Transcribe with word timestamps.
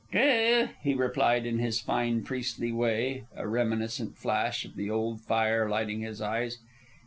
"True," 0.11 0.69
he 0.81 0.95
replied 0.95 1.45
in 1.45 1.59
his 1.59 1.79
fine, 1.79 2.23
priestly 2.23 2.71
way, 2.71 3.25
a 3.35 3.47
reminiscent 3.47 4.17
flash 4.17 4.65
of 4.65 4.75
the 4.75 4.89
old 4.89 5.21
fire 5.21 5.69
lighting 5.69 6.01
his 6.01 6.23
eyes. 6.23 6.57